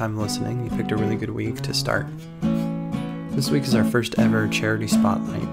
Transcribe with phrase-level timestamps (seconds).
[0.00, 2.06] time listening, you picked a really good week to start.
[3.32, 5.46] This week is our first ever charity spotlight.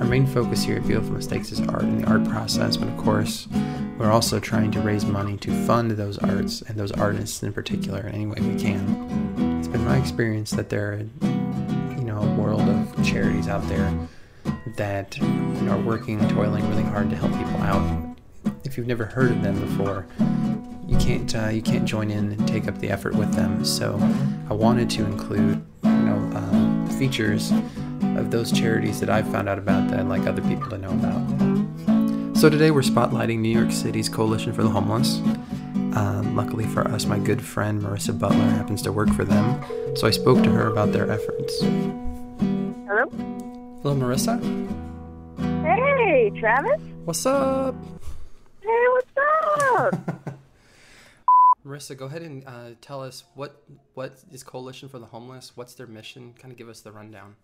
[0.00, 2.96] Our main focus here at Beautiful Mistakes is art and the art process, but of
[2.96, 3.48] course,
[3.98, 7.98] we're also trying to raise money to fund those arts and those artists in particular
[8.06, 9.58] in any way we can.
[9.58, 10.98] It's been my experience that there are,
[11.98, 13.92] you know, a world of charities out there
[14.76, 18.16] that you know, are working, toiling really hard to help people out.
[18.62, 20.06] If you've never heard of them before,
[20.90, 23.64] you can't uh, you can't join in and take up the effort with them.
[23.64, 23.96] So
[24.50, 27.52] I wanted to include you know uh, features
[28.16, 30.90] of those charities that I've found out about that I'd like other people to know
[30.90, 32.36] about.
[32.36, 35.18] So today we're spotlighting New York City's Coalition for the Homeless.
[35.96, 39.62] Um, luckily for us, my good friend Marissa Butler happens to work for them,
[39.96, 41.60] so I spoke to her about their efforts.
[41.60, 43.08] Hello?
[43.82, 44.40] Hello, Marissa.
[45.62, 46.80] Hey, Travis?
[47.04, 47.74] What's up?
[48.62, 49.10] Hey, what's
[49.76, 50.16] up?
[51.64, 53.62] Marissa, go ahead and uh, tell us what
[53.94, 55.52] what is Coalition for the Homeless?
[55.56, 56.34] What's their mission?
[56.38, 57.36] Kind of give us the rundown.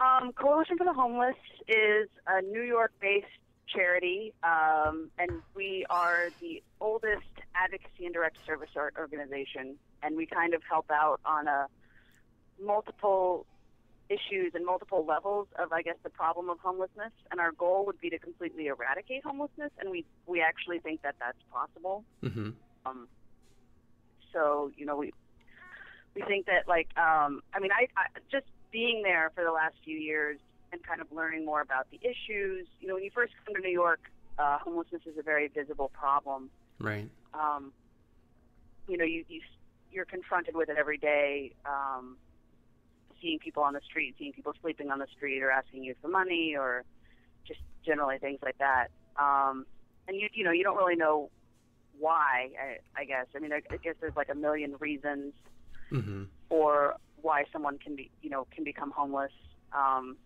[0.00, 1.36] um, Coalition for the Homeless
[1.68, 3.26] is a New York-based
[3.66, 7.22] charity, um, and we are the oldest
[7.54, 11.66] advocacy and direct service organization, and we kind of help out on a
[12.62, 13.46] multiple
[14.12, 17.12] issues and multiple levels of, I guess, the problem of homelessness.
[17.30, 21.16] And our goal would be to completely eradicate homelessness, and we we actually think that
[21.18, 22.04] that's possible.
[22.22, 22.50] Mm-hmm.
[22.84, 23.08] Um,
[24.32, 25.12] so you know we
[26.14, 29.74] we think that like um, I mean I, I just being there for the last
[29.84, 30.38] few years
[30.72, 32.66] and kind of learning more about the issues.
[32.80, 34.00] You know when you first come to New York,
[34.38, 36.50] uh, homelessness is a very visible problem.
[36.78, 37.08] Right.
[37.34, 37.72] Um,
[38.88, 39.40] you know you, you
[39.92, 41.52] you're confronted with it every day.
[41.66, 42.16] Um,
[43.22, 46.08] seeing people on the street, seeing people sleeping on the street, or asking you for
[46.08, 46.82] money, or
[47.46, 48.88] just generally things like that.
[49.16, 49.64] Um,
[50.08, 51.30] and you you know you don't really know
[51.98, 52.50] why.
[52.60, 55.32] I, I guess I mean I, I guess there's like a million reasons
[55.92, 56.22] Mm-hmm.
[56.48, 59.32] or why someone can be you know can become homeless.
[59.72, 60.16] Um,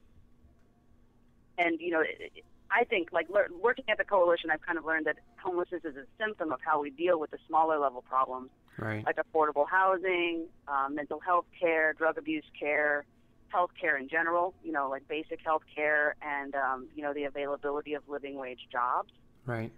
[1.58, 4.76] and you know it, it- I think like lear- working at the coalition, I've kind
[4.76, 8.02] of learned that homelessness is a symptom of how we deal with the smaller level
[8.02, 9.04] problems Right.
[9.06, 13.04] like affordable housing, um, mental health care, drug abuse care,
[13.48, 17.24] health care in general, you know, like basic health care and, um, you know, the
[17.24, 19.12] availability of living wage jobs.
[19.46, 19.72] Right.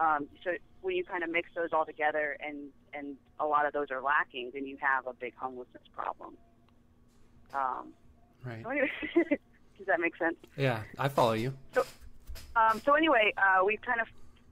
[0.00, 0.50] Um, so
[0.82, 4.02] when you kind of mix those all together and, and a lot of those are
[4.02, 6.36] lacking, then you have a big homelessness problem.
[7.54, 7.92] Um,
[8.44, 8.62] Right.
[8.62, 8.90] so anyway,
[9.78, 10.36] does that make sense?
[10.56, 11.52] Yeah, I follow you.
[12.54, 14.06] Um, so anyway, uh, we kind of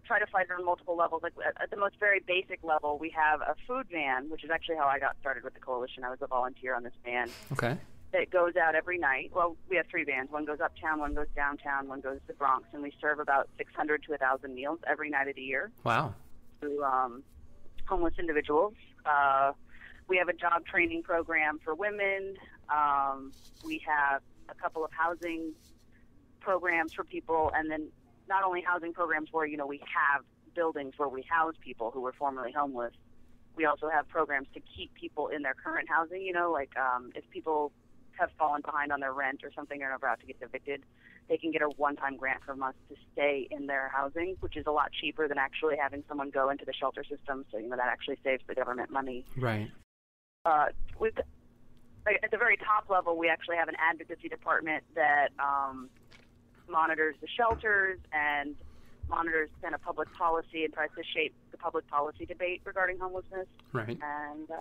[0.06, 1.22] try to fight it on multiple levels.
[1.22, 4.50] Like at, at the most very basic level, we have a food van, which is
[4.50, 6.04] actually how I got started with the coalition.
[6.04, 7.76] I was a volunteer on this van Okay.
[8.12, 9.31] that goes out every night.
[9.34, 10.31] Well, we have three vans.
[10.31, 13.48] One goes uptown, one goes downtown, one goes to the Bronx, and we serve about
[13.59, 16.15] 600 to 1,000 meals every night of the year Wow.
[16.60, 17.22] to um,
[17.88, 18.75] homeless individuals.
[19.06, 19.53] Uh,
[20.09, 22.34] we have a job training program for women.
[22.69, 23.32] Um,
[23.65, 25.53] we have a couple of housing
[26.41, 27.88] programs for people, and then
[28.28, 30.24] not only housing programs where you know we have
[30.54, 32.92] buildings where we house people who were formerly homeless.
[33.56, 36.22] We also have programs to keep people in their current housing.
[36.22, 37.72] You know, like um, if people
[38.18, 40.82] have fallen behind on their rent or something and are about to get evicted,
[41.28, 44.64] they can get a one-time grant from us to stay in their housing, which is
[44.66, 47.44] a lot cheaper than actually having someone go into the shelter system.
[47.50, 49.24] So you know that actually saves the government money.
[49.36, 49.70] Right.
[50.44, 50.66] Uh,
[52.06, 55.88] at the very top level, we actually have an advocacy department that um,
[56.69, 58.54] monitors the shelters and
[59.08, 63.47] monitors kind of public policy and tries to shape the public policy debate regarding homelessness.
[63.72, 63.98] Right.
[64.02, 64.54] And uh,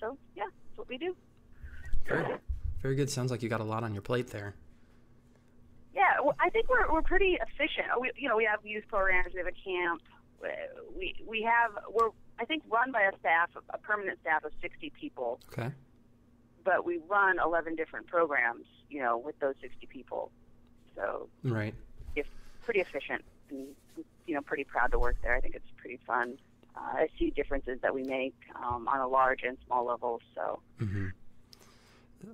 [0.00, 1.16] so, yeah, that's what we do.
[2.06, 2.36] Very,
[2.80, 3.10] very good.
[3.10, 4.54] Sounds like you got a lot on your plate there.
[5.94, 7.86] Yeah, well, I think we're we're pretty efficient.
[8.00, 10.02] We, you know, we have youth programs, we have a camp,
[10.96, 14.92] we we have we're I think run by a staff, a permanent staff of 60
[14.98, 15.70] people, Okay.
[16.64, 20.30] but we run 11 different programs, you know, with those 60 people.
[20.98, 21.74] So Right.
[22.16, 22.28] it's
[22.64, 23.68] pretty efficient, and
[24.26, 25.34] you know, pretty proud to work there.
[25.36, 26.36] I think it's pretty fun.
[26.76, 30.20] Uh, I see differences that we make um, on a large and small level.
[30.34, 31.06] So Mm-hmm.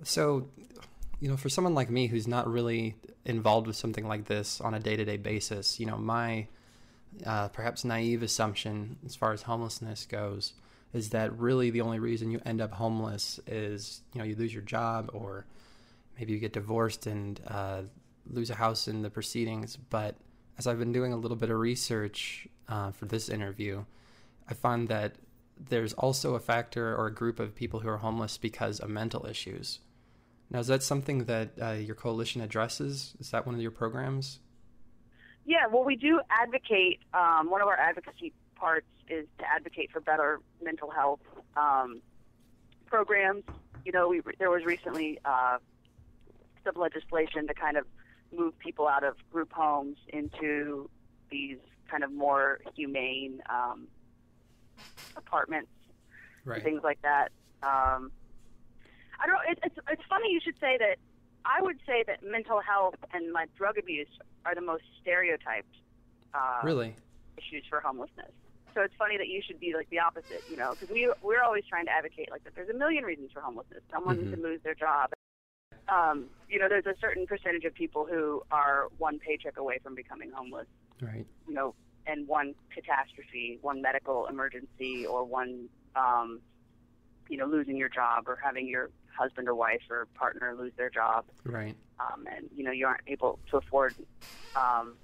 [0.03, 0.49] So,
[1.21, 4.75] you know, for someone like me who's not really involved with something like this on
[4.75, 6.47] a day-to-day basis, you know, my
[7.25, 10.55] uh, perhaps naive assumption as far as homelessness goes
[10.93, 14.53] is that really the only reason you end up homeless is you know you lose
[14.53, 15.45] your job or
[16.19, 17.83] maybe you get divorced and uh,
[18.31, 19.77] lose a house in the proceedings.
[19.77, 20.17] But
[20.59, 23.85] as I've been doing a little bit of research uh, for this interview,
[24.49, 25.15] I find that
[25.57, 29.27] there's also a factor or a group of people who are homeless because of mental
[29.27, 29.81] issues.
[30.51, 33.15] Now, is that something that uh, your coalition addresses?
[33.19, 34.41] Is that one of your programs?
[35.47, 37.01] Yeah, well, we do advocate.
[37.13, 41.21] Um, one of our advocacy parts is to advocate for better mental health
[41.57, 42.01] um,
[42.87, 43.45] programs.
[43.85, 45.59] You know, we, there was recently uh,
[46.65, 47.87] some legislation to kind of
[48.37, 50.89] move people out of group homes into
[51.31, 51.59] these
[51.91, 53.89] kind of more humane um,
[55.17, 55.71] apartments,
[56.45, 56.63] Right.
[56.63, 57.29] things like that.
[57.63, 58.11] Um,
[59.21, 59.41] I don't.
[59.51, 60.97] It, it's it's funny you should say that.
[61.47, 64.09] I would say that mental health and like drug abuse
[64.47, 65.77] are the most stereotyped
[66.33, 66.97] uh, Really?
[67.37, 68.33] issues for homelessness.
[68.75, 71.43] So it's funny that you should be like the opposite, you know, because we we're
[71.43, 72.55] always trying to advocate like that.
[72.55, 73.83] There's a million reasons for homelessness.
[73.93, 74.31] Someone Mhm.
[74.31, 75.11] can lose their job.
[75.89, 79.95] Um, you know, there's a certain percentage of people who are one paycheck away from
[79.95, 80.67] becoming homeless.
[81.01, 81.27] Right.
[81.49, 81.75] You know,
[82.07, 86.41] and one catastrophe, one medical emergency, or one, um,
[87.29, 90.91] you know, losing your job or having your husband or wife or partner lose their
[90.91, 91.77] job Right.
[92.01, 93.95] um, and you know you aren't able to afford
[94.57, 94.95] um,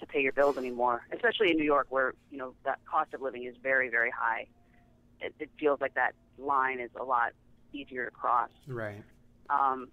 [0.00, 1.06] to pay your bills anymore.
[1.12, 4.46] Especially in New York, where you know that cost of living is very, very high.
[5.20, 7.32] It, it feels like that line is a lot
[7.72, 8.50] easier to cross.
[8.66, 9.02] Right.
[9.50, 9.88] Um,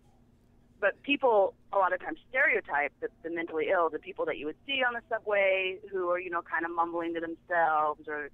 [0.80, 4.46] but people a lot of times stereotype the, the mentally ill, the people that you
[4.46, 8.30] would see on the subway who are you know kind of mumbling to themselves, or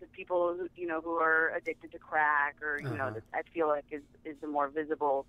[0.00, 3.14] the people who you know who are addicted to crack, or you know Uh-huh.
[3.14, 5.26] that I feel like is is the more visible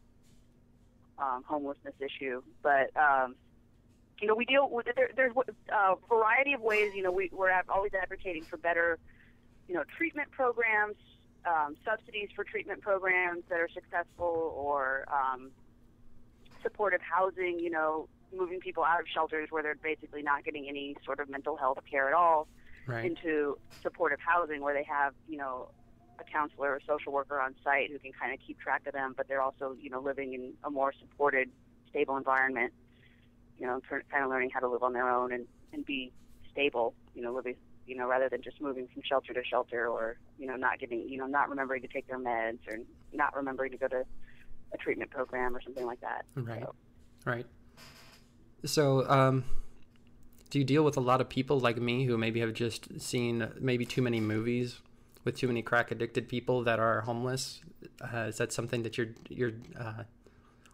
[1.17, 2.41] um, homelessness issue.
[2.63, 3.35] But um,
[4.21, 5.33] you know we deal with there, there's
[5.71, 6.91] a variety of ways.
[6.95, 8.97] You know we we're always advocating for better
[9.67, 10.95] you know treatment programs,
[11.45, 15.51] um, subsidies for treatment programs that are successful, or um,
[16.65, 20.97] supportive housing, you know, moving people out of shelters where they're basically not getting any
[21.05, 22.47] sort of mental health care at all
[22.85, 23.05] Right.
[23.05, 25.69] into supportive housing where they have, you know,
[26.19, 29.13] a counselor or social worker on site who can kind of keep track of them,
[29.15, 31.49] but they're also, you know, living in a more supported,
[31.89, 32.73] stable environment,
[33.57, 36.11] you know, kind of learning how to live on their own and, and be
[36.51, 40.17] stable, you know, living, you know, rather than just moving from shelter to shelter or,
[40.37, 42.77] you know, not getting, you know, not remembering to take their meds or
[43.13, 44.03] not remembering to go to
[44.75, 46.25] a treatment program or something like that.
[46.35, 46.61] Right.
[46.61, 46.75] So,
[47.25, 47.47] Right.
[48.63, 49.43] So, um,
[50.49, 53.47] do you deal with a lot of people like me who maybe have just seen
[53.59, 54.79] maybe too many movies
[55.23, 57.61] with too many crack addicted people that are homeless?
[58.01, 60.03] Uh, is that something that you're you're uh,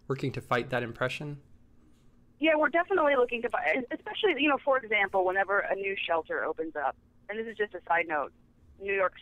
[0.07, 1.38] working to fight that impression?
[2.39, 6.44] Yeah, we're definitely looking to fight, especially, you know, for example, whenever a new shelter
[6.44, 6.95] opens up,
[7.30, 8.33] and this is just a side note,
[8.81, 9.21] New York's,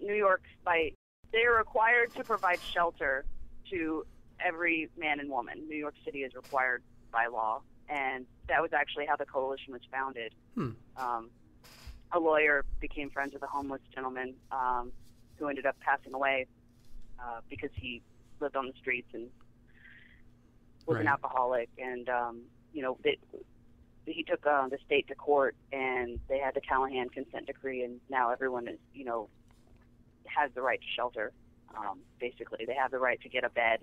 [0.00, 0.92] New York's, by,
[1.32, 3.24] they are required to provide shelter
[3.70, 4.04] to
[4.44, 5.66] every man and woman.
[5.68, 6.82] New York City is required
[7.12, 10.34] by law, and that was actually how the coalition was founded.
[10.54, 10.70] Hmm.
[10.96, 11.30] Um,
[12.12, 14.92] a lawyer became friends with a homeless gentleman um,
[15.36, 16.46] who ended up passing away
[17.20, 18.02] uh, because he
[18.40, 19.28] lived on the streets and
[20.86, 22.40] was an alcoholic, and um,
[22.72, 23.18] you know, they,
[24.06, 28.00] he took uh, the state to court, and they had the Callahan consent decree, and
[28.08, 29.28] now everyone is, you know,
[30.24, 31.32] has the right to shelter.
[31.76, 33.80] Um, basically, they have the right to get a bed.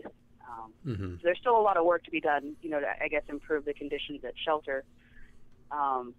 [0.50, 1.16] Um, Mm-hmm.
[1.16, 3.24] so there's still a lot of work to be done, you know, to I guess
[3.30, 4.84] improve the conditions at shelter.
[5.72, 6.14] Um,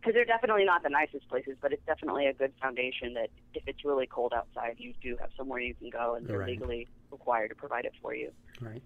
[0.00, 3.64] because they're definitely not the nicest places, but it's definitely a good foundation that if
[3.66, 6.50] it's really cold outside, you do have somewhere you can go, and they're Right.
[6.50, 8.82] legally required to provide it for you Right.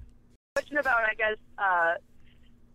[0.54, 1.94] question about, I guess, uh,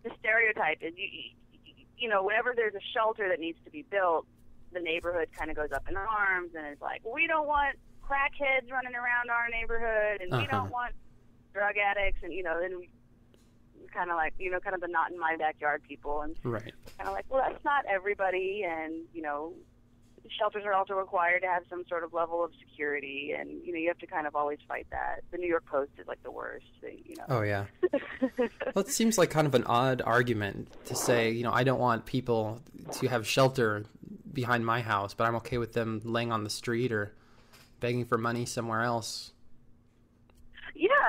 [0.04, 4.26] the stereotype is, you, you, know, whenever there's a shelter that needs to be built,
[4.72, 8.70] the neighborhood kind of goes up in arms and it's like, we don't want crackheads
[8.70, 10.46] running around our neighborhood, and we Uh-huh.
[10.46, 10.94] don't want
[11.58, 12.80] drug addicts, and you know, then
[13.92, 16.72] kind of like, you know, kind of the not in my backyard people, and Right.
[16.98, 19.54] kind of like, well, that's not everybody, and you know,
[20.38, 23.78] shelters are also required to have some sort of level of security, and you know,
[23.78, 25.20] you have to kind of always fight that.
[25.30, 27.24] The New York Post is like the worst, they, you know.
[27.28, 27.64] Oh yeah.
[28.74, 31.80] Well, it seems like kind of an odd argument to say, you know, I don't
[31.80, 32.60] want people
[32.92, 33.84] to have shelter
[34.32, 37.14] behind my house, but I'm okay with them laying on the street or
[37.80, 39.32] begging for money somewhere else.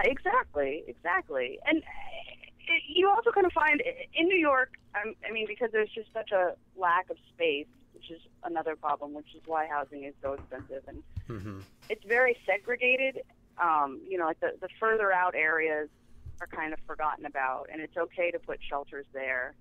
[0.03, 1.59] Yeah, exactly, exactly.
[1.65, 1.81] And uh,
[2.67, 3.81] it, you also kind of find
[4.13, 8.11] in New York, um, I mean, because there's just such a lack of space, which
[8.11, 11.59] is another problem, which is why housing is so expensive, and Mm-hmm.
[11.89, 13.21] it's very segregated.
[13.61, 15.89] Um, you know, like the, the further out areas
[16.41, 19.53] are kind of forgotten about, and it's okay to put shelters there.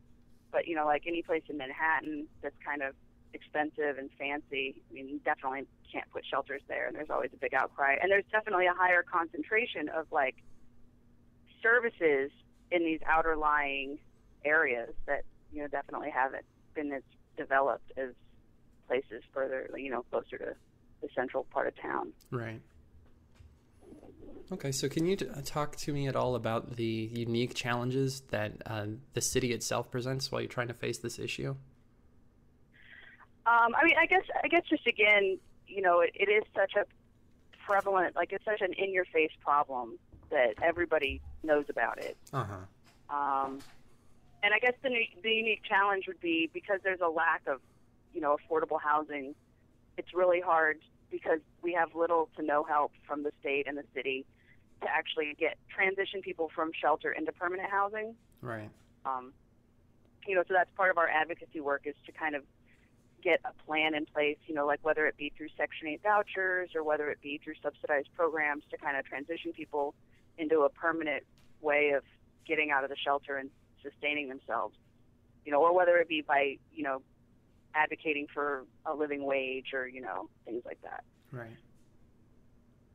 [0.50, 2.94] But you know, like any place in Manhattan that's kind of
[3.34, 7.36] expensive and fancy, I mean, you definitely can't put shelters there, and there's always a
[7.36, 7.96] big outcry.
[8.00, 10.36] And there's definitely a higher concentration of like
[11.62, 12.30] services
[12.70, 13.98] in these outer lying
[14.44, 16.44] areas that you know definitely haven't
[16.74, 17.02] been as
[17.36, 18.10] developed as
[18.86, 20.54] places further, you know, closer to
[21.02, 22.12] the central part of town.
[22.30, 22.60] Right.
[24.50, 28.52] Okay, so can you t- talk to me at all about the unique challenges that
[28.64, 31.54] uh, the city itself presents while you're trying to face this issue?
[33.48, 36.72] Um, I mean, I guess I guess just again, you know, it, it is such
[36.76, 36.84] a
[37.64, 39.98] prevalent, like it's such an in-your-face problem
[40.30, 42.16] that everybody knows about it.
[42.32, 43.16] Uh huh.
[43.16, 43.60] Um,
[44.42, 44.90] and I guess the,
[45.22, 47.60] the unique challenge would be because there's a lack of,
[48.12, 49.34] you know, affordable housing.
[49.96, 50.78] It's really hard
[51.10, 54.26] because we have little to no help from the state and the city
[54.82, 58.14] to actually get transition people from shelter into permanent housing.
[58.42, 58.70] Right.
[59.06, 59.32] Um,
[60.26, 62.42] you know, so that's part of our advocacy work is to kind of
[63.22, 66.70] get a plan in place, you know, like whether it be through Section 8 vouchers
[66.74, 69.94] or whether it be through subsidized programs to kind of transition people
[70.36, 71.24] into a permanent
[71.60, 72.02] way of
[72.46, 73.50] getting out of the shelter and
[73.82, 74.76] sustaining themselves,
[75.44, 77.02] you know, or whether it be by, you know,
[77.74, 81.04] advocating for a living wage or, you know, things like that.
[81.32, 81.56] Right.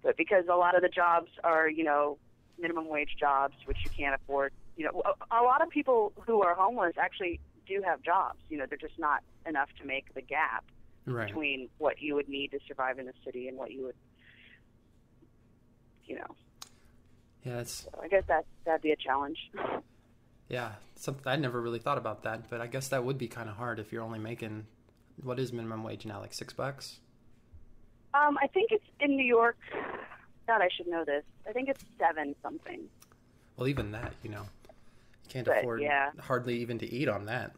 [0.01, 2.17] But because a lot of the jobs are, you know,
[2.59, 6.41] minimum wage jobs, which you can't afford, you know, a, a lot of people who
[6.41, 8.39] are homeless actually do have jobs.
[8.49, 10.63] You know, they're just not enough to make the gap
[11.05, 11.27] Right.
[11.27, 13.95] between what you would need to survive in the city and what you would,
[16.05, 16.35] you know.
[17.43, 19.37] Yeah, that's So I guess that that'd be a challenge.
[20.47, 20.73] yeah.
[20.95, 23.57] Something I never really thought about that, but I guess that would be kind of
[23.57, 24.65] hard if you're only making
[25.21, 26.99] what is minimum wage now, like six bucks.
[28.13, 29.57] Um, I think it's in New York.
[30.47, 31.23] God, I should know this.
[31.47, 32.81] I think it's seven something.
[33.57, 34.43] Well, even that, you know,
[35.33, 36.11] can't But, afford yeah.
[36.19, 37.51] hardly even to eat on that.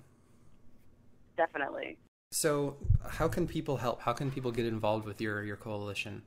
[1.36, 1.98] Definitely.
[2.32, 2.78] So,
[3.08, 4.02] how can people help?
[4.02, 6.24] How can people get involved with your your coalition?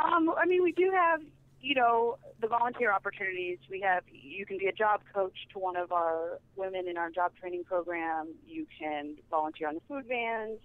[0.00, 1.20] Um, I mean, we do have,
[1.60, 3.58] you know, the volunteer opportunities.
[3.70, 7.08] We have, you can be a job coach to one of our women in our
[7.08, 8.34] job training program.
[8.44, 10.58] You can volunteer on the food vans.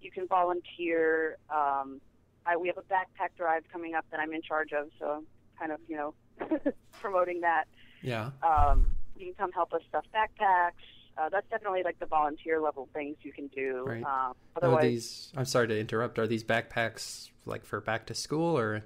[0.00, 1.36] You can volunteer.
[1.50, 2.00] Um,
[2.46, 5.26] I, we have a backpack drive coming up that I'm in charge of, so I'm
[5.58, 6.14] kind of, you know,
[7.00, 7.64] promoting that.
[8.02, 8.30] Yeah.
[8.42, 10.72] Um, you can come help us stuff backpacks.
[11.16, 13.84] Uh, that's definitely like the volunteer level things you can do.
[13.86, 14.02] Right.
[14.02, 15.32] Um, Are otherwise, these?
[15.36, 16.18] I'm sorry to interrupt.
[16.18, 18.84] Are these backpacks like for back to school or?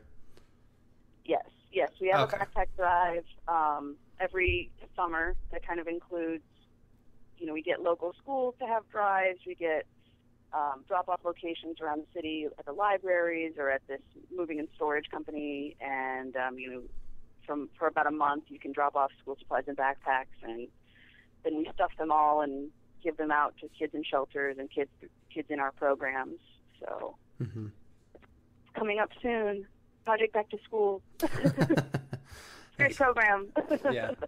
[1.24, 2.36] Yes, yes, we have Okay.
[2.36, 6.42] a backpack drive um, every summer that kind of includes,
[7.38, 9.38] you know, we get local schools to have drives.
[9.46, 9.86] We get
[10.52, 14.00] um, drop-off locations around the city at the libraries or at this
[14.34, 16.82] moving and storage company, and um, you know,
[17.46, 20.68] from for about a month you can drop off school supplies and backpacks, and
[21.44, 22.70] then we stuff them all and
[23.02, 24.90] give them out to kids in shelters and kids
[25.32, 26.40] kids in our programs.
[26.80, 27.66] So hmm
[28.74, 29.66] coming up soon.
[30.04, 31.02] Project Back to School.
[32.76, 33.48] Great program.
[33.90, 34.10] Yeah.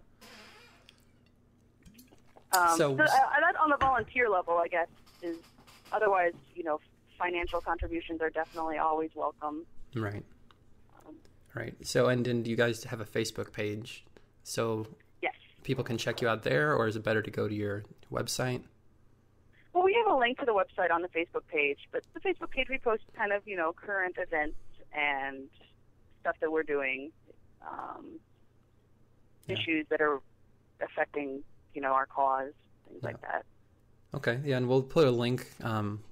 [2.51, 4.87] Um, So- so, uh, that on the volunteer level, I guess,
[5.21, 5.37] is
[5.91, 6.79] otherwise, you know,
[7.17, 9.67] financial contributions are definitely always welcome.
[9.95, 10.23] Right.
[11.07, 11.15] Um,
[11.55, 11.75] Right.
[11.81, 14.05] So, and then you guys have a Facebook page,
[14.43, 14.85] so
[15.21, 15.33] yes.
[15.63, 18.61] people can check you out there, or is it better to go to your website?
[19.73, 22.51] Well, we have a link to the website on the Facebook page, but the Facebook
[22.51, 24.57] page we post kind of, you know, current events
[24.93, 25.47] and
[26.21, 27.11] stuff that we're doing,
[27.61, 28.19] um,
[29.47, 29.55] Yeah.
[29.55, 30.19] issues that are
[30.81, 32.53] affecting, you know, our cause,
[32.87, 33.45] things like that.
[34.13, 34.39] Okay.
[34.43, 36.03] Yeah, and we'll put a link um,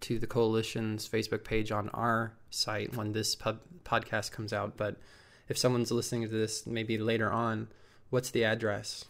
[0.00, 4.76] to the coalition's Facebook page on our site when this pub- podcast comes out.
[4.76, 4.96] But
[5.48, 7.68] if someone's listening to this maybe later on,
[8.10, 9.04] what's the address?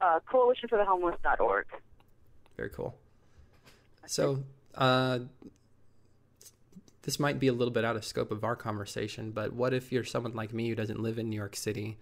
[0.00, 1.66] Uh, coalitionforthehomeless.org.
[2.56, 2.94] Very cool.
[4.06, 5.20] So, uh,
[7.06, 9.92] this might be a little bit out of scope of our conversation, but what if
[9.92, 11.98] you're someone like me who doesn't live in New York City,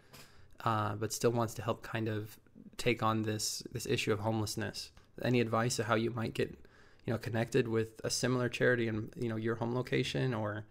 [0.64, 2.38] uh, but still wants to help kind of
[2.79, 4.91] take on this this issue of homelessness?
[5.23, 6.57] Any advice of how you might get,
[7.06, 10.64] you know, connected with a similar charity in you know your home location or?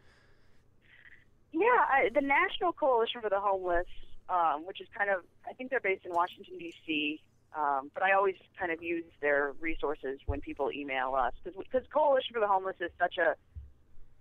[1.52, 3.86] Yeah, I, the National Coalition for the Homeless,
[4.28, 7.22] um, which is kind of, I think they're based in Washington, D.C.,
[7.56, 12.34] um, but I always kind of use their resources when people email us because Coalition
[12.34, 13.36] for the Homeless is such a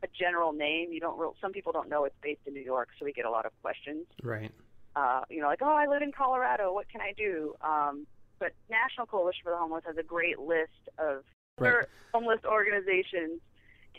[0.02, 0.92] a general name.
[0.92, 3.24] You don't real, some people don't know it's based in New York, so we get
[3.24, 4.06] a lot of questions.
[4.22, 4.50] Right.
[4.94, 6.74] Uh, you know, like, oh, I live in Colorado.
[6.74, 7.54] What can I do?
[7.62, 8.06] Um,
[8.38, 11.24] but National Coalition for the Homeless has a great list of
[11.58, 11.68] Right.
[11.68, 13.40] other homeless organizations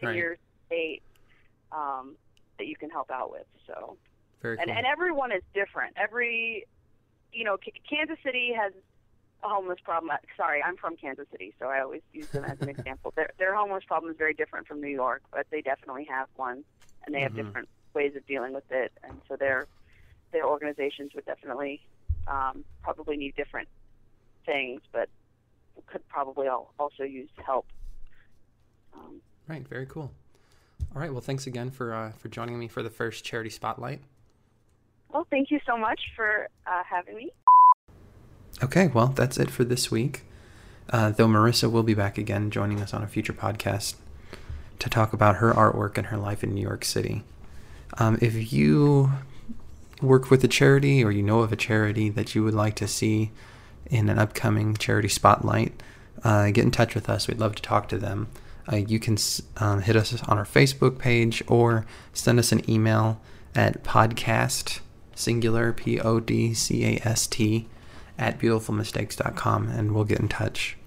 [0.01, 0.15] in Right.
[0.15, 1.03] your state
[1.71, 2.15] um,
[2.57, 3.45] that you can help out with.
[3.67, 3.97] So,
[4.41, 4.77] Very and cool.
[4.77, 5.93] and everyone is different.
[5.97, 6.65] Every,
[7.31, 8.73] you know, K- Kansas City has
[9.43, 10.11] a homeless problem.
[10.11, 13.13] Uh, Sorry, I'm from Kansas City, so I always use them as an example.
[13.15, 16.63] Their their homeless problem is very different from New York, but they definitely have one,
[17.05, 17.45] and they have Mhm.
[17.45, 18.91] different ways of dealing with it.
[19.03, 19.67] And so their
[20.31, 21.81] their organizations would definitely
[22.27, 23.67] um, probably need different
[24.45, 25.09] things, but
[25.87, 27.65] could probably al- also use help.
[28.93, 29.67] Um, Right.
[29.67, 30.11] Very cool.
[30.95, 31.11] All right.
[31.11, 34.01] Well, thanks again for uh, for joining me for the first charity spotlight.
[35.09, 37.31] well, thank you so much for uh, having me.
[38.63, 40.23] Okay, well, that's it for this week.
[40.89, 43.95] uh, though Marissa will be back again, joining us on a future podcast
[44.79, 47.23] to talk about her artwork and her life in New York City.
[47.97, 49.11] Um, if you
[50.01, 52.87] work with a charity or you know of a charity that you would like to
[52.87, 53.31] see
[53.87, 55.81] in an upcoming charity spotlight,
[56.23, 57.27] uh, get in touch with us.
[57.27, 58.27] We'd love to talk to them.
[58.71, 59.17] Uh, you can
[59.57, 63.19] um, hit us on our Facebook page or send us an email
[63.55, 64.79] at podcast
[65.15, 67.67] singular p o d c a s t
[68.17, 70.77] at beautifulmistakes.com and we'll get in touch.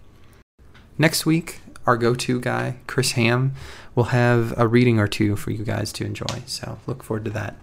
[0.98, 3.54] Next week, our go-to guy, Chris Ham,
[3.94, 6.42] will have a reading or two for you guys to enjoy.
[6.46, 7.56] So look forward to that.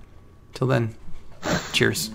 [0.53, 0.95] Till then,
[1.73, 2.11] cheers.